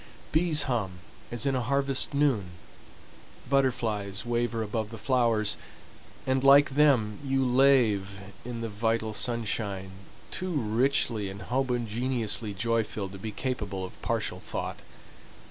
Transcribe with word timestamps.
Bees 0.31 0.63
hum 0.63 0.93
as 1.31 1.45
in 1.45 1.53
a 1.55 1.61
harvest 1.61 2.11
noon, 2.11 2.49
butterflies 3.47 4.25
waver 4.25 4.63
above 4.63 4.89
the 4.89 4.97
flowers, 4.97 5.57
and 6.25 6.43
like 6.43 6.71
them 6.71 7.19
you 7.23 7.45
lave 7.45 8.19
in 8.43 8.61
the 8.61 8.67
vital 8.67 9.13
sunshine, 9.13 9.91
too 10.31 10.53
richly 10.53 11.29
and 11.29 11.41
homogeneously 11.41 12.57
joy 12.57 12.83
filled 12.83 13.11
to 13.11 13.19
be 13.19 13.29
capable 13.31 13.85
of 13.85 14.01
partial 14.01 14.39
thought. 14.39 14.79